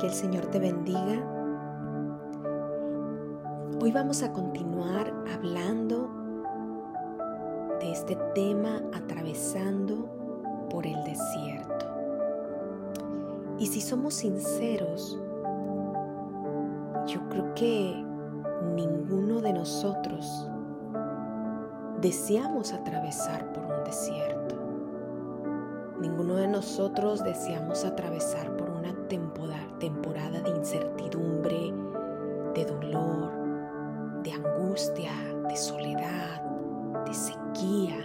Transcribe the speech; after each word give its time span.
Que 0.00 0.06
el 0.06 0.14
Señor 0.14 0.46
te 0.46 0.58
bendiga. 0.58 1.22
Hoy 3.82 3.92
vamos 3.92 4.22
a 4.22 4.32
continuar 4.32 5.12
hablando 5.30 6.08
de 7.80 7.92
este 7.92 8.16
tema 8.34 8.80
atravesando 8.94 10.08
por 10.70 10.86
el 10.86 11.04
desierto. 11.04 11.86
Y 13.58 13.66
si 13.66 13.82
somos 13.82 14.14
sinceros, 14.14 15.20
yo 17.06 17.20
creo 17.28 17.54
que 17.54 18.02
ninguno 18.74 19.42
de 19.42 19.52
nosotros 19.52 20.48
deseamos 22.00 22.72
atravesar 22.72 23.52
por 23.52 23.64
un 23.66 23.84
desierto. 23.84 24.54
Ninguno 26.00 26.36
de 26.36 26.48
nosotros 26.48 27.22
deseamos 27.22 27.84
atravesar 27.84 28.56
por 28.56 28.69
temporada 29.78 30.40
de 30.40 30.50
incertidumbre, 30.50 31.72
de 32.54 32.64
dolor, 32.64 33.32
de 34.22 34.32
angustia, 34.32 35.12
de 35.48 35.56
soledad, 35.56 36.42
de 37.04 37.14
sequía. 37.14 37.96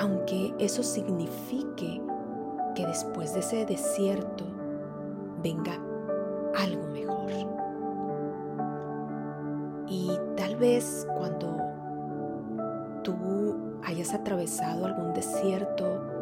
Aunque 0.00 0.52
eso 0.58 0.82
signifique 0.82 2.02
que 2.74 2.86
después 2.86 3.32
de 3.34 3.40
ese 3.40 3.64
desierto 3.64 4.44
venga 5.42 5.78
algo 6.58 6.86
mejor. 6.88 7.30
Y 9.86 10.10
tal 10.36 10.56
vez 10.56 11.06
cuando 11.16 11.56
tú 13.04 13.14
hayas 13.84 14.12
atravesado 14.14 14.86
algún 14.86 15.12
desierto 15.12 16.13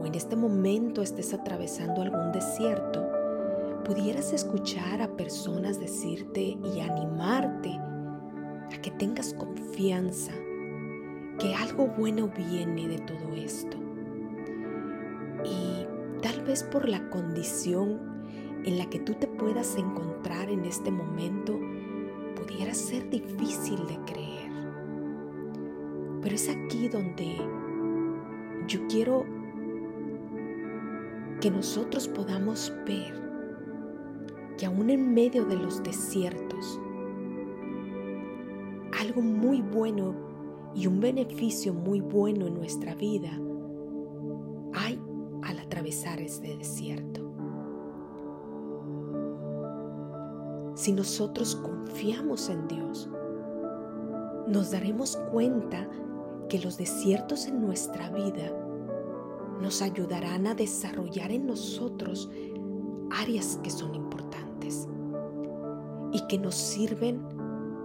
o 0.00 0.06
en 0.06 0.14
este 0.14 0.36
momento 0.36 1.02
estés 1.02 1.34
atravesando 1.34 2.02
algún 2.02 2.32
desierto, 2.32 3.04
pudieras 3.84 4.32
escuchar 4.32 5.02
a 5.02 5.16
personas 5.16 5.78
decirte 5.78 6.40
y 6.40 6.80
animarte 6.80 7.70
a 7.70 8.80
que 8.80 8.90
tengas 8.90 9.34
confianza, 9.34 10.32
que 11.38 11.54
algo 11.54 11.88
bueno 11.88 12.28
viene 12.28 12.88
de 12.88 12.98
todo 12.98 13.34
esto. 13.34 13.76
Y 15.44 15.86
tal 16.22 16.42
vez 16.42 16.62
por 16.62 16.88
la 16.88 17.10
condición 17.10 18.14
en 18.64 18.78
la 18.78 18.86
que 18.86 18.98
tú 18.98 19.14
te 19.14 19.26
puedas 19.26 19.76
encontrar 19.76 20.48
en 20.48 20.64
este 20.64 20.90
momento, 20.90 21.60
pudiera 22.34 22.72
ser 22.72 23.08
difícil 23.10 23.86
de 23.86 23.98
creer. 24.06 24.50
Pero 26.22 26.34
es 26.34 26.48
aquí 26.48 26.88
donde 26.88 27.36
yo 28.66 28.86
quiero 28.88 29.26
que 31.44 31.50
nosotros 31.50 32.08
podamos 32.08 32.72
ver 32.86 33.12
que 34.56 34.64
aún 34.64 34.88
en 34.88 35.12
medio 35.12 35.44
de 35.44 35.56
los 35.56 35.82
desiertos, 35.82 36.80
algo 38.98 39.20
muy 39.20 39.60
bueno 39.60 40.14
y 40.74 40.86
un 40.86 41.00
beneficio 41.00 41.74
muy 41.74 42.00
bueno 42.00 42.46
en 42.46 42.54
nuestra 42.54 42.94
vida 42.94 43.38
hay 44.72 44.98
al 45.42 45.58
atravesar 45.58 46.18
este 46.22 46.56
desierto. 46.56 47.30
Si 50.76 50.92
nosotros 50.92 51.56
confiamos 51.56 52.48
en 52.48 52.66
Dios, 52.68 53.10
nos 54.48 54.70
daremos 54.70 55.18
cuenta 55.30 55.86
que 56.48 56.58
los 56.58 56.78
desiertos 56.78 57.46
en 57.48 57.60
nuestra 57.60 58.08
vida 58.08 58.63
nos 59.60 59.82
ayudarán 59.82 60.46
a 60.46 60.54
desarrollar 60.54 61.30
en 61.30 61.46
nosotros 61.46 62.30
áreas 63.10 63.58
que 63.62 63.70
son 63.70 63.94
importantes 63.94 64.88
y 66.12 66.26
que 66.26 66.38
nos 66.38 66.54
sirven 66.54 67.22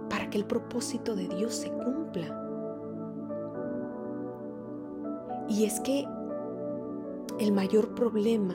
para 0.08 0.30
que 0.30 0.38
el 0.38 0.44
propósito 0.44 1.14
de 1.14 1.28
Dios 1.28 1.54
se 1.54 1.70
cumpla. 1.70 2.36
Y 5.48 5.64
es 5.64 5.80
que 5.80 6.06
el 7.38 7.52
mayor 7.52 7.94
problema 7.94 8.54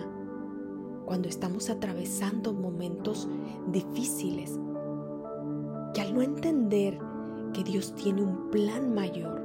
cuando 1.05 1.29
estamos 1.29 1.69
atravesando 1.69 2.53
momentos 2.53 3.29
difíciles, 3.67 4.59
que 5.93 6.01
al 6.01 6.13
no 6.13 6.21
entender 6.21 6.99
que 7.53 7.63
Dios 7.63 7.93
tiene 7.95 8.23
un 8.23 8.49
plan 8.49 8.93
mayor 8.93 9.44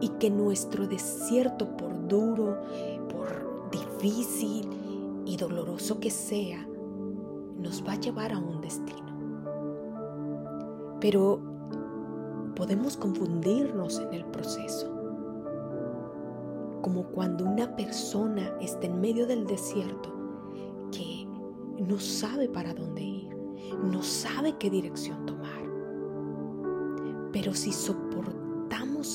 y 0.00 0.08
que 0.10 0.30
nuestro 0.30 0.86
desierto, 0.86 1.76
por 1.76 2.08
duro, 2.08 2.58
por 3.08 3.70
difícil 3.70 4.68
y 5.24 5.36
doloroso 5.36 5.98
que 6.00 6.10
sea, 6.10 6.66
nos 7.58 7.84
va 7.86 7.92
a 7.92 8.00
llevar 8.00 8.32
a 8.32 8.38
un 8.38 8.60
destino. 8.60 9.06
Pero 11.00 11.40
podemos 12.54 12.96
confundirnos 12.96 13.98
en 13.98 14.14
el 14.14 14.24
proceso 14.26 14.92
como 16.82 17.04
cuando 17.08 17.44
una 17.44 17.74
persona 17.74 18.56
está 18.60 18.86
en 18.86 19.00
medio 19.00 19.26
del 19.26 19.46
desierto 19.46 20.14
que 20.92 21.26
no 21.82 21.98
sabe 21.98 22.48
para 22.48 22.72
dónde 22.74 23.02
ir, 23.02 23.36
no 23.82 24.02
sabe 24.02 24.56
qué 24.56 24.70
dirección 24.70 25.26
tomar. 25.26 25.64
Pero 27.32 27.54
si 27.54 27.72
soportamos 27.72 28.45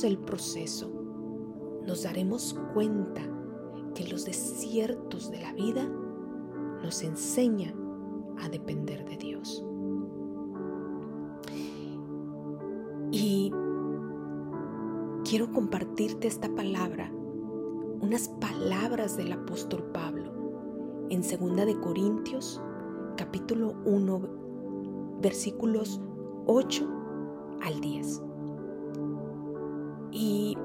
el 0.03 0.17
proceso, 0.17 0.89
nos 1.85 2.03
daremos 2.03 2.57
cuenta 2.73 3.21
que 3.93 4.07
los 4.07 4.25
desiertos 4.25 5.29
de 5.29 5.41
la 5.41 5.53
vida 5.53 5.85
nos 6.81 7.03
enseñan 7.03 7.75
a 8.39 8.49
depender 8.49 9.03
de 9.05 9.17
Dios. 9.17 9.63
Y 13.11 13.51
quiero 15.25 15.51
compartirte 15.51 16.27
esta 16.27 16.49
palabra 16.55 17.11
unas 17.99 18.29
palabras 18.29 19.17
del 19.17 19.33
apóstol 19.33 19.83
Pablo 19.93 20.31
en 21.09 21.21
2 21.21 21.65
de 21.67 21.79
Corintios 21.79 22.61
capítulo 23.17 23.75
1 23.85 24.21
versículos 25.21 26.01
8 26.47 26.89
al 27.61 27.81
10. 27.81 28.30
Y 30.21 30.55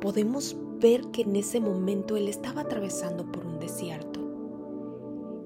podemos 0.00 0.56
ver 0.78 1.04
que 1.10 1.22
en 1.22 1.34
ese 1.34 1.58
momento 1.58 2.16
él 2.16 2.28
estaba 2.28 2.60
atravesando 2.60 3.26
por 3.32 3.44
un 3.44 3.58
desierto. 3.58 4.20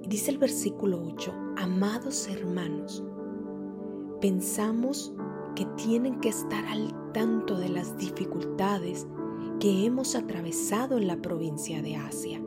Dice 0.06 0.31
el 0.31 0.37
versículo 0.37 1.03
8, 1.03 1.33
amados 1.56 2.28
hermanos, 2.28 3.03
pensamos 4.21 5.15
que 5.56 5.65
tienen 5.77 6.21
que 6.21 6.28
estar 6.28 6.62
al 6.67 7.12
tanto 7.12 7.56
de 7.56 7.71
las 7.71 7.97
dificultades 7.97 9.06
que 9.61 9.87
hemos 9.87 10.15
atravesado 10.15 10.99
en 10.99 11.06
la 11.06 11.17
provincia 11.17 11.81
de 11.81 11.97
Asia. 11.97 12.39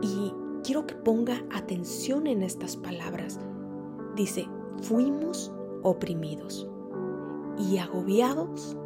Y 0.00 0.32
quiero 0.62 0.86
que 0.86 0.94
ponga 0.94 1.44
atención 1.52 2.26
en 2.26 2.42
estas 2.42 2.78
palabras. 2.78 3.38
Dice, 4.16 4.48
fuimos 4.80 5.52
oprimidos 5.82 6.66
y 7.58 7.78
agobiados 7.78 8.76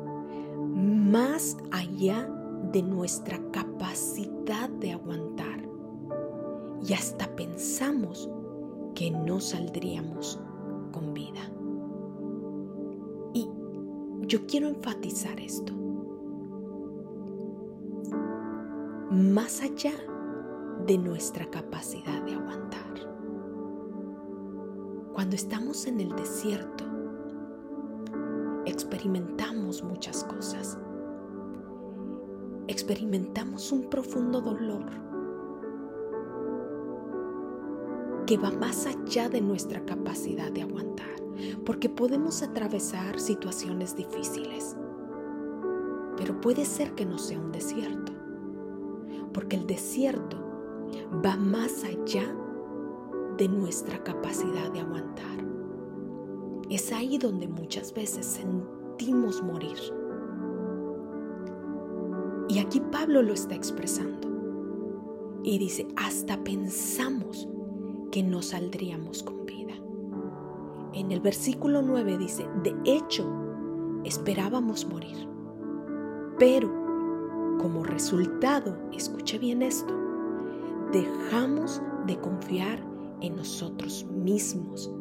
más 0.75 1.57
allá 1.71 2.29
de 2.73 2.83
nuestra 2.83 3.39
capacidad 3.51 4.69
de 4.69 4.93
aguantar. 4.93 5.69
Y 6.87 6.93
hasta 6.93 7.35
pensamos 7.35 8.29
que 8.95 9.11
no 9.11 9.41
saldríamos 9.41 10.41
con 10.93 11.15
vida. 11.15 11.41
Y 13.35 13.49
yo 14.27 14.47
quiero 14.47 14.69
enfatizar 14.69 15.41
esto. 15.41 15.79
más 19.11 19.63
allá 19.63 19.95
de 20.87 20.99
nuestra 20.99 21.47
capacidad 21.51 22.23
de 22.23 22.35
aguantar. 22.35 22.79
Cuando 25.13 25.35
estamos 25.35 25.87
en 25.87 26.01
el 26.01 26.15
desierto, 26.15 26.85
experimentamos 28.79 29.83
muchas 29.83 30.25
cosas. 30.25 30.79
Experimentamos 32.69 33.73
un 33.73 33.91
profundo 33.91 34.41
dolor 34.41 34.85
que 38.27 38.37
va 38.37 38.51
más 38.51 38.87
allá 38.87 39.29
de 39.29 39.41
nuestra 39.41 39.85
capacidad 39.85 40.53
de 40.53 40.63
aguantar, 40.63 41.17
porque 41.65 41.89
podemos 41.89 42.43
atravesar 42.43 43.19
situaciones 43.19 43.97
difíciles, 43.97 44.77
pero 46.17 46.41
puede 46.41 46.65
ser 46.65 46.95
que 46.95 47.07
no 47.07 47.19
sea 47.19 47.41
un 47.41 47.53
desierto 47.53 48.13
porque 49.33 49.57
el 49.57 49.67
desierto 49.67 50.37
va 51.25 51.37
más 51.37 51.85
allá 51.85 52.25
de 53.37 53.49
nuestra 53.49 54.03
capacidad 54.03 54.71
de 54.73 54.81
aguantar. 54.81 55.48
Es 56.71 56.93
ahí 56.93 57.17
donde 57.17 57.49
muchas 57.49 57.95
veces 57.95 58.27
sentimos 58.27 59.43
morir. 59.43 59.79
Y 62.49 62.59
aquí 62.59 62.81
Pablo 62.93 63.23
lo 63.23 63.33
está 63.33 63.55
expresando. 63.55 64.29
Y 65.43 65.59
dice, 65.59 65.89
hasta 65.97 66.45
pensamos 66.45 67.49
que 68.11 68.23
no 68.23 68.43
saldríamos 68.43 69.23
con 69.23 69.47
vida. 69.47 69.75
En 70.93 71.11
el 71.11 71.21
versículo 71.21 71.81
9 71.81 72.19
dice, 72.19 72.47
de 72.63 72.75
hecho, 72.85 73.27
esperábamos 74.05 74.87
morir. 74.87 75.27
Pero, 76.39 76.69
como 77.59 77.83
resultado, 77.83 78.77
escuche 78.93 79.39
bien 79.39 79.63
esto, 79.63 79.95
dejamos 80.93 81.81
de 82.07 82.19
confiar 82.19 82.79
en 83.23 83.37
nosotros 83.37 84.07
mismos 84.13 84.93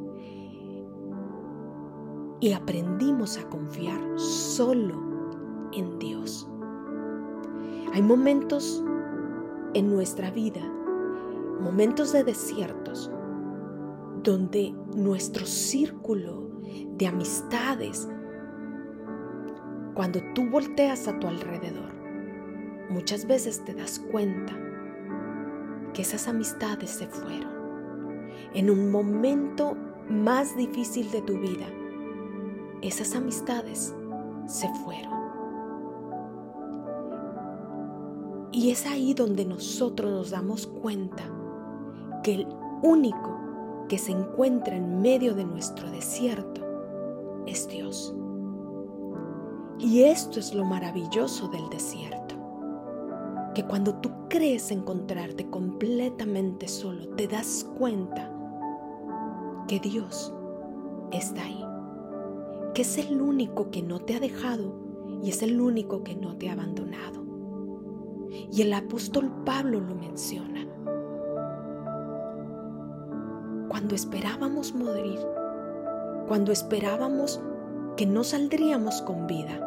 y 2.39 2.53
aprendimos 2.53 3.37
a 3.37 3.49
confiar 3.49 3.99
solo 4.19 5.69
en 5.73 5.97
Dios. 5.99 6.47
Hay 7.93 8.01
momentos 8.01 8.83
en 9.73 9.89
nuestra 9.89 10.29
vida, 10.31 10.61
momentos 11.61 12.13
de 12.13 12.23
desiertos, 12.23 13.11
donde 14.23 14.73
nuestro 14.95 15.45
círculo 15.45 16.49
de 16.97 17.07
amistades, 17.07 18.07
cuando 19.93 20.19
tú 20.33 20.49
volteas 20.49 21.07
a 21.07 21.17
tu 21.19 21.27
alrededor, 21.27 21.93
muchas 22.89 23.25
veces 23.25 23.63
te 23.65 23.73
das 23.73 23.99
cuenta 24.11 24.53
que 25.93 26.03
esas 26.03 26.27
amistades 26.27 26.91
se 26.91 27.07
fueron. 27.07 27.57
En 28.53 28.69
un 28.69 28.91
momento 28.91 29.75
más 30.09 30.55
difícil 30.55 31.09
de 31.11 31.21
tu 31.21 31.39
vida, 31.39 31.65
esas 32.81 33.15
amistades 33.15 33.95
se 34.45 34.67
fueron. 34.85 35.13
Y 38.51 38.71
es 38.71 38.85
ahí 38.85 39.13
donde 39.13 39.45
nosotros 39.45 40.11
nos 40.11 40.29
damos 40.31 40.67
cuenta 40.67 41.23
que 42.23 42.35
el 42.35 42.47
único 42.81 43.37
que 43.87 43.97
se 43.97 44.11
encuentra 44.11 44.75
en 44.75 45.01
medio 45.01 45.33
de 45.35 45.45
nuestro 45.45 45.89
desierto 45.91 46.61
es 47.45 47.67
Dios. 47.67 48.15
Y 49.79 50.03
esto 50.03 50.39
es 50.39 50.53
lo 50.53 50.65
maravilloso 50.65 51.47
del 51.49 51.69
desierto, 51.69 52.35
que 53.53 53.63
cuando 53.63 53.93
tú 53.95 54.09
crees 54.27 54.71
encontrarte 54.71 55.47
completamente 55.49 56.67
solo, 56.67 57.09
te 57.09 57.27
das 57.27 57.67
cuenta 57.77 58.33
que 59.67 59.79
Dios 59.79 60.33
está 61.11 61.43
ahí, 61.43 61.63
que 62.77 62.83
es 62.83 62.99
el 62.99 63.19
único 63.23 63.71
que 63.71 63.81
no 63.81 64.01
te 64.01 64.15
ha 64.15 64.19
dejado 64.19 64.71
y 65.23 65.31
es 65.31 65.41
el 65.41 65.59
único 65.59 66.03
que 66.03 66.15
no 66.15 66.37
te 66.37 66.47
ha 66.47 66.53
abandonado. 66.53 67.25
Y 68.51 68.61
el 68.61 68.71
apóstol 68.71 69.31
Pablo 69.43 69.79
lo 69.79 69.95
menciona. 69.95 70.63
Cuando 73.67 73.95
esperábamos 73.95 74.75
morir, 74.75 75.17
cuando 76.27 76.51
esperábamos 76.51 77.41
que 77.95 78.05
no 78.05 78.23
saldríamos 78.23 79.01
con 79.01 79.25
vida, 79.25 79.59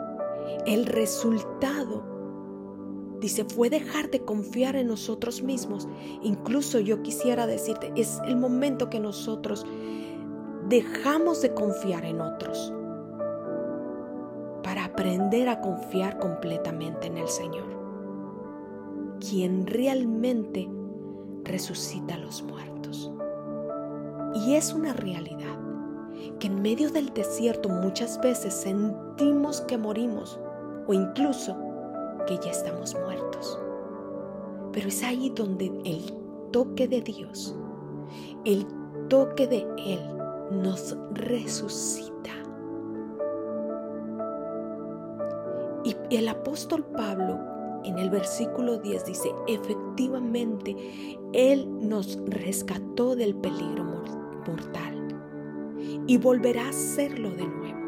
el 0.64 0.86
resultado, 0.86 2.04
dice, 3.20 3.44
fue 3.44 3.70
dejar 3.70 4.12
de 4.12 4.24
confiar 4.24 4.76
en 4.76 4.86
nosotros 4.86 5.42
mismos. 5.42 5.88
Incluso 6.22 6.78
yo 6.78 7.02
quisiera 7.02 7.48
decirte, 7.48 7.92
es 7.96 8.20
el 8.28 8.36
momento 8.36 8.88
que 8.88 9.00
nosotros 9.00 9.66
dejamos 10.68 11.42
de 11.42 11.52
confiar 11.54 12.04
en 12.04 12.20
otros 12.20 12.72
aprender 15.00 15.48
a 15.48 15.62
confiar 15.62 16.18
completamente 16.18 17.06
en 17.06 17.16
el 17.16 17.26
Señor 17.26 17.64
quien 19.18 19.66
realmente 19.66 20.70
resucita 21.42 22.16
a 22.16 22.18
los 22.18 22.42
muertos. 22.42 23.10
Y 24.34 24.56
es 24.56 24.74
una 24.74 24.92
realidad 24.92 25.58
que 26.38 26.48
en 26.48 26.60
medio 26.60 26.90
del 26.90 27.14
desierto 27.14 27.70
muchas 27.70 28.20
veces 28.20 28.52
sentimos 28.52 29.62
que 29.62 29.78
morimos 29.78 30.38
o 30.86 30.92
incluso 30.92 31.56
que 32.26 32.36
ya 32.36 32.50
estamos 32.50 32.94
muertos. 33.02 33.58
Pero 34.72 34.88
es 34.88 35.02
ahí 35.02 35.32
donde 35.34 35.72
el 35.86 36.12
toque 36.52 36.88
de 36.88 37.00
Dios, 37.00 37.56
el 38.44 38.66
toque 39.08 39.46
de 39.46 39.66
Él 39.78 40.00
nos 40.50 40.94
resucita. 41.12 42.10
Y 45.84 45.96
el 46.10 46.28
apóstol 46.28 46.84
Pablo 46.84 47.38
en 47.84 47.98
el 47.98 48.10
versículo 48.10 48.78
10 48.78 49.06
dice, 49.06 49.30
efectivamente, 49.48 50.76
Él 51.32 51.66
nos 51.80 52.18
rescató 52.26 53.16
del 53.16 53.34
peligro 53.34 53.84
mortal 54.46 55.08
y 56.06 56.18
volverá 56.18 56.66
a 56.66 56.70
hacerlo 56.70 57.30
de 57.30 57.46
nuevo. 57.46 57.80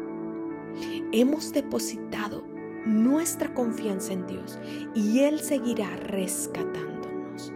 Hemos 1.11 1.53
depositado 1.53 2.43
nuestra 2.85 3.53
confianza 3.53 4.13
en 4.13 4.25
Dios 4.25 4.59
y 4.95 5.19
Él 5.19 5.39
seguirá 5.39 5.95
rescatándonos. 5.97 7.53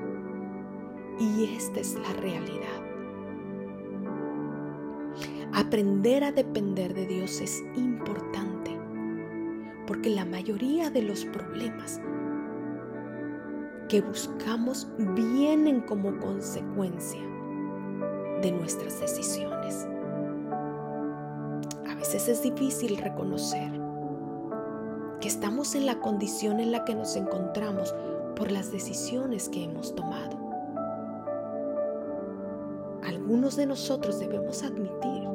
Y 1.20 1.56
esta 1.56 1.80
es 1.80 1.96
la 1.96 2.14
realidad. 2.22 2.68
Aprender 5.54 6.24
a 6.24 6.32
depender 6.32 6.94
de 6.94 7.08
Dios 7.08 7.42
es 7.42 7.64
importante 7.76 7.87
porque 10.08 10.16
la 10.16 10.26
mayoría 10.26 10.90
de 10.90 11.02
los 11.02 11.26
problemas 11.26 12.00
que 13.90 14.02
buscamos 14.02 14.88
vienen 14.98 15.82
como 15.82 16.18
consecuencia 16.20 17.22
de 18.42 18.52
nuestras 18.52 19.00
decisiones. 19.02 19.88
A 21.90 21.96
veces 21.96 22.30
es 22.30 22.42
difícil 22.42 22.98
reconocer 22.98 23.72
que 25.20 25.28
estamos 25.28 25.76
en 25.76 25.86
la 25.86 26.00
condición 26.00 26.60
en 26.60 26.72
la 26.72 26.86
que 26.86 26.96
nos 26.96 27.16
encontramos 27.16 27.94
por 28.36 28.52
las 28.52 28.72
decisiones 28.72 29.50
que 29.50 29.66
hemos 29.66 29.94
tomado. 29.94 30.38
Algunos 33.04 33.56
de 33.58 33.66
nosotros 33.66 34.20
debemos 34.20 34.64
admitir 34.64 35.28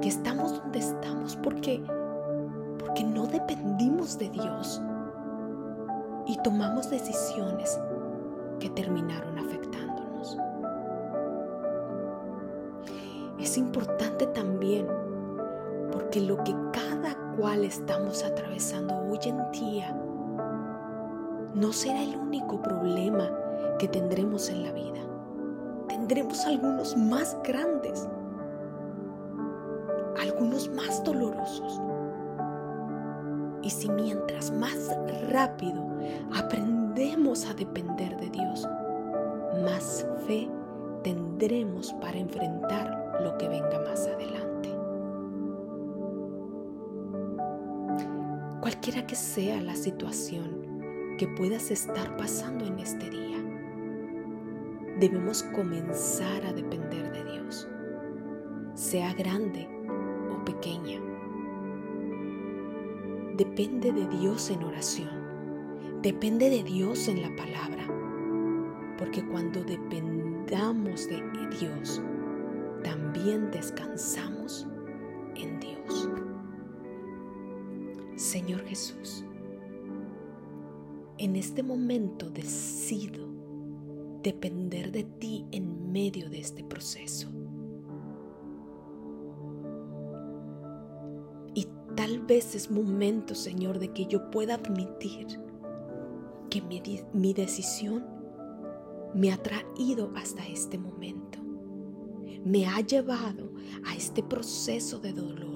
que 0.00 0.08
estamos 0.08 0.60
donde 0.60 0.80
estamos 0.80 1.36
porque 1.36 1.82
porque 2.94 3.10
no 3.10 3.26
dependimos 3.26 4.16
de 4.18 4.30
Dios 4.30 4.80
y 6.28 6.36
tomamos 6.44 6.88
decisiones 6.90 7.80
que 8.60 8.70
terminaron 8.70 9.36
afectándonos. 9.36 10.38
Es 13.40 13.58
importante 13.58 14.28
también 14.28 14.86
porque 15.90 16.20
lo 16.20 16.36
que 16.44 16.54
cada 16.72 17.16
cual 17.36 17.64
estamos 17.64 18.22
atravesando 18.22 18.94
hoy 19.10 19.18
en 19.24 19.50
día 19.50 19.92
no 21.52 21.72
será 21.72 22.00
el 22.00 22.14
único 22.14 22.62
problema 22.62 23.28
que 23.80 23.88
tendremos 23.88 24.50
en 24.50 24.62
la 24.62 24.70
vida. 24.70 25.00
Tendremos 25.88 26.46
algunos 26.46 26.96
más 26.96 27.36
grandes, 27.42 28.08
si 33.84 33.90
mientras 33.90 34.50
más 34.50 34.96
rápido 35.30 35.84
aprendemos 36.34 37.44
a 37.44 37.52
depender 37.52 38.16
de 38.16 38.30
Dios, 38.30 38.66
más 39.62 40.06
fe 40.26 40.48
tendremos 41.02 41.92
para 42.00 42.16
enfrentar 42.16 43.20
lo 43.22 43.36
que 43.36 43.46
venga 43.46 43.78
más 43.80 44.06
adelante. 44.06 44.70
Cualquiera 48.62 49.06
que 49.06 49.16
sea 49.16 49.60
la 49.60 49.76
situación 49.76 51.16
que 51.18 51.28
puedas 51.28 51.70
estar 51.70 52.16
pasando 52.16 52.64
en 52.64 52.78
este 52.78 53.10
día, 53.10 53.36
debemos 54.98 55.42
comenzar 55.42 56.46
a 56.46 56.54
depender 56.54 57.12
de 57.12 57.32
Dios, 57.32 57.68
sea 58.72 59.12
grande 59.12 59.68
o 60.32 60.42
pequeña. 60.42 61.13
Depende 63.36 63.92
de 63.92 64.06
Dios 64.08 64.50
en 64.50 64.62
oración 64.62 65.24
Depende 66.04 66.50
de 66.50 66.62
Dios 66.62 67.08
en 67.08 67.22
la 67.22 67.34
palabra, 67.34 67.86
porque 68.98 69.26
cuando 69.26 69.64
dependamos 69.64 71.08
de 71.08 71.22
Dios, 71.58 72.02
también 72.82 73.50
descansamos 73.50 74.66
en 75.34 75.58
Dios. 75.60 76.10
Señor 78.16 78.66
Jesús, 78.66 79.24
en 81.16 81.36
este 81.36 81.62
momento 81.62 82.28
decido 82.28 83.26
depender 84.22 84.92
de 84.92 85.04
ti 85.04 85.46
en 85.52 85.90
medio 85.90 86.28
de 86.28 86.40
este 86.40 86.64
proceso. 86.64 87.30
Tal 91.96 92.20
vez 92.20 92.54
es 92.54 92.70
momento, 92.70 93.34
Señor, 93.34 93.78
de 93.78 93.92
que 93.92 94.06
yo 94.06 94.30
pueda 94.30 94.54
admitir 94.54 95.40
que 96.50 96.62
mi, 97.12 97.32
decisión 97.32 98.04
me 99.14 99.32
ha 99.32 99.42
traído 99.42 100.12
hasta 100.14 100.46
este 100.46 100.78
momento. 100.78 101.38
Me 102.44 102.66
ha 102.66 102.80
llevado 102.80 103.50
a 103.86 103.94
este 103.96 104.22
proceso 104.22 104.98
de 104.98 105.12
dolor 105.12 105.54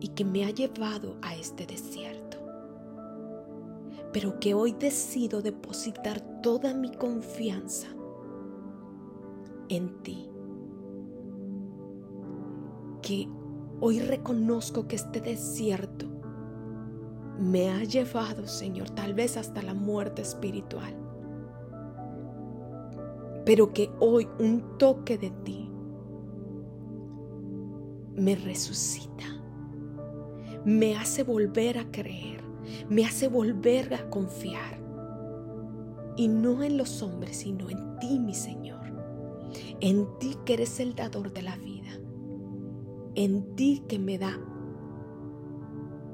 y 0.00 0.08
que 0.08 0.24
me 0.24 0.44
ha 0.44 0.50
llevado 0.50 1.16
a 1.22 1.34
este 1.34 1.66
desierto. 1.66 2.38
Pero 4.12 4.38
que 4.40 4.54
hoy 4.54 4.72
decido 4.72 5.42
depositar 5.42 6.40
toda 6.42 6.72
mi 6.72 6.90
confianza 6.92 7.88
en 9.68 10.02
ti. 10.02 10.30
Que 13.02 13.28
hoy 13.80 14.00
reconozco 14.00 14.88
que 14.88 14.96
este 14.96 15.20
desierto 15.20 16.06
me 17.38 17.70
ha 17.70 17.84
llevado, 17.84 18.46
Señor, 18.46 18.90
tal 18.90 19.14
vez 19.14 19.36
hasta 19.36 19.62
la 19.62 19.74
muerte 19.74 20.22
espiritual. 20.22 20.94
Pero 23.44 23.72
que 23.72 23.90
hoy 24.00 24.28
un 24.38 24.76
toque 24.78 25.16
de 25.16 25.30
ti 25.30 25.70
me 28.16 28.34
resucita, 28.34 29.24
me 30.64 30.96
hace 30.96 31.22
volver 31.22 31.78
a 31.78 31.90
creer, 31.90 32.42
me 32.88 33.04
hace 33.04 33.28
volver 33.28 33.94
a 33.94 34.10
confiar. 34.10 34.78
Y 36.16 36.26
no 36.26 36.64
en 36.64 36.76
los 36.76 37.00
hombres, 37.00 37.36
sino 37.38 37.70
en 37.70 37.96
ti, 38.00 38.18
mi 38.18 38.34
Señor. 38.34 38.92
En 39.80 40.08
ti 40.18 40.36
que 40.44 40.54
eres 40.54 40.80
el 40.80 40.96
dador 40.96 41.32
de 41.32 41.42
la 41.42 41.56
vida. 41.56 41.90
En 43.20 43.56
ti 43.56 43.82
que 43.88 43.98
me 43.98 44.16
da 44.16 44.38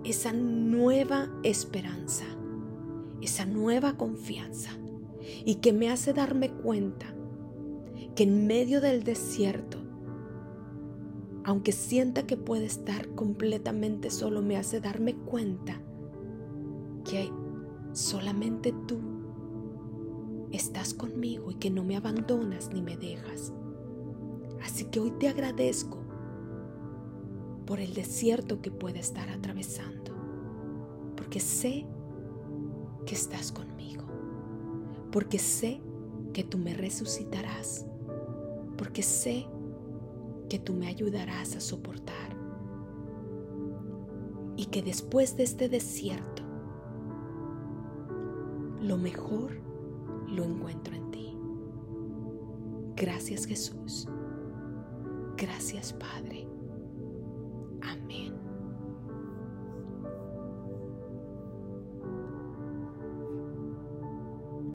esa 0.05 0.33
nueva 0.33 1.29
esperanza, 1.43 2.25
esa 3.21 3.45
nueva 3.45 3.99
confianza 3.99 4.71
y 5.45 5.57
que 5.57 5.75
me 5.75 5.91
hace 5.91 6.15
darme 6.15 6.51
cuenta 6.51 7.15
que 8.17 8.23
en 8.23 8.47
medio 8.47 8.81
del 8.81 9.05
desierto, 9.05 9.77
aunque 11.45 11.73
sienta 11.73 12.27
que 12.27 12.39
puede 12.39 12.65
estar 12.65 13.11
completamente 13.11 14.09
solo, 14.09 14.41
me 14.41 14.57
hace 14.57 14.81
darme 14.81 15.15
cuenta 15.15 15.83
que 17.05 17.31
solamente 17.93 18.73
tú 18.89 18.97
estás 20.53 20.95
conmigo 20.95 21.51
y 21.51 21.57
que 21.57 21.69
no 21.69 21.85
me 21.85 21.97
abandonas 21.97 22.71
ni 22.73 22.81
me 22.81 22.97
dejas. 22.97 23.53
Así 24.63 24.87
que 24.87 25.01
hoy 25.01 25.11
te 25.11 25.29
agradezco 25.29 26.04
por 27.67 27.81
el 27.81 27.95
desierto 27.95 28.61
que 28.61 28.71
puede 28.71 28.99
estar 28.99 29.29
atravesando, 29.31 30.13
porque 31.17 31.41
sé 31.41 31.87
que 33.07 33.15
estás 33.15 33.53
conmigo, 33.53 34.05
porque 35.11 35.39
sé 35.39 35.81
que 36.33 36.45
tú 36.45 36.59
me 36.59 36.75
resucitarás, 36.75 37.87
porque 38.77 39.03
sé 39.03 39.47
que 40.49 40.59
tú 40.59 40.75
me 40.75 40.89
ayudarás 40.89 41.57
a 41.57 41.61
soportar 41.61 42.37
y 44.57 44.67
que 44.67 44.83
después 44.83 45.37
de 45.37 45.45
este 45.45 45.69
desierto, 45.69 46.43
lo 48.81 48.99
mejor 48.99 49.61
lo 50.29 50.45
encuentro 50.45 50.95
en 50.95 51.11
ti. 51.11 51.39
Gracias 52.97 53.47
Jesús. 53.47 54.07
Gracias 55.37 55.93
Padre. 55.95 56.54